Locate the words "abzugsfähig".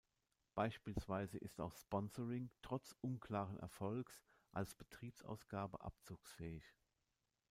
5.79-6.63